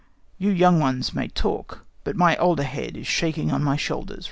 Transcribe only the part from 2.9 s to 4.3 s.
is shaking on my shoulders," replied the General.